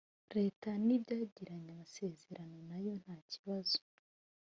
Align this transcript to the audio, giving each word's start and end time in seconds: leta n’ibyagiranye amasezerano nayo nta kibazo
leta 0.37 0.69
n’ibyagiranye 0.85 1.69
amasezerano 1.75 2.57
nayo 2.69 2.93
nta 3.01 3.17
kibazo 3.31 3.79